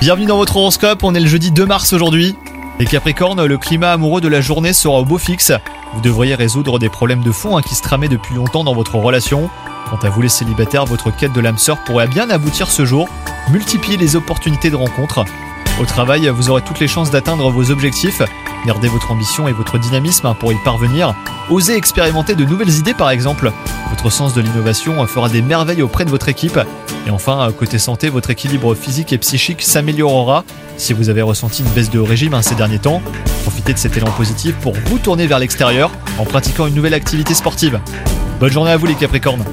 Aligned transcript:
Bienvenue 0.00 0.26
dans 0.26 0.38
votre 0.38 0.56
horoscope, 0.56 1.04
on 1.04 1.14
est 1.14 1.20
le 1.20 1.28
jeudi 1.28 1.52
2 1.52 1.66
mars 1.66 1.92
aujourd'hui. 1.92 2.34
Les 2.80 2.84
Capricornes, 2.84 3.44
le 3.44 3.56
climat 3.56 3.92
amoureux 3.92 4.20
de 4.20 4.26
la 4.26 4.40
journée 4.40 4.72
sera 4.72 4.98
au 4.98 5.04
beau 5.04 5.18
fixe. 5.18 5.52
Vous 5.94 6.00
devriez 6.00 6.34
résoudre 6.34 6.80
des 6.80 6.88
problèmes 6.88 7.22
de 7.22 7.30
fond 7.30 7.56
hein, 7.56 7.62
qui 7.62 7.76
se 7.76 7.82
tramaient 7.82 8.08
depuis 8.08 8.34
longtemps 8.34 8.64
dans 8.64 8.74
votre 8.74 8.96
relation. 8.96 9.48
Quant 9.88 9.98
à 10.02 10.10
vous 10.10 10.20
les 10.20 10.28
célibataires, 10.28 10.84
votre 10.84 11.14
quête 11.14 11.32
de 11.32 11.40
l'âme 11.40 11.58
sœur 11.58 11.78
pourrait 11.84 12.08
bien 12.08 12.28
aboutir 12.28 12.72
ce 12.72 12.84
jour. 12.84 13.08
Multipliez 13.52 13.96
les 13.96 14.16
opportunités 14.16 14.68
de 14.68 14.74
rencontre. 14.74 15.24
Au 15.78 15.86
travail, 15.86 16.28
vous 16.30 16.50
aurez 16.50 16.62
toutes 16.62 16.80
les 16.80 16.88
chances 16.88 17.12
d'atteindre 17.12 17.52
vos 17.52 17.70
objectifs. 17.70 18.20
Gardez 18.66 18.88
votre 18.88 19.12
ambition 19.12 19.46
et 19.46 19.52
votre 19.52 19.78
dynamisme 19.78 20.26
hein, 20.26 20.34
pour 20.34 20.52
y 20.52 20.56
parvenir. 20.64 21.14
Osez 21.50 21.76
expérimenter 21.76 22.34
de 22.34 22.44
nouvelles 22.44 22.78
idées 22.78 22.94
par 22.94 23.10
exemple. 23.10 23.52
Votre 23.90 24.10
sens 24.10 24.34
de 24.34 24.40
l'innovation 24.40 25.06
fera 25.06 25.28
des 25.28 25.42
merveilles 25.42 25.82
auprès 25.82 26.04
de 26.04 26.10
votre 26.10 26.28
équipe. 26.28 26.58
Et 27.06 27.10
enfin, 27.10 27.50
côté 27.58 27.78
santé, 27.78 28.08
votre 28.08 28.30
équilibre 28.30 28.74
physique 28.74 29.12
et 29.12 29.18
psychique 29.18 29.62
s'améliorera. 29.62 30.44
Si 30.76 30.92
vous 30.92 31.08
avez 31.08 31.22
ressenti 31.22 31.62
une 31.62 31.70
baisse 31.70 31.90
de 31.90 31.98
régime 31.98 32.34
hein, 32.34 32.42
ces 32.42 32.54
derniers 32.54 32.78
temps, 32.78 33.02
profitez 33.42 33.72
de 33.72 33.78
cet 33.78 33.96
élan 33.96 34.10
positif 34.12 34.54
pour 34.56 34.74
vous 34.86 34.98
tourner 34.98 35.26
vers 35.26 35.38
l'extérieur 35.38 35.90
en 36.18 36.24
pratiquant 36.24 36.66
une 36.66 36.74
nouvelle 36.74 36.94
activité 36.94 37.34
sportive. 37.34 37.80
Bonne 38.38 38.52
journée 38.52 38.70
à 38.70 38.76
vous 38.76 38.86
les 38.86 38.94
Capricornes 38.94 39.44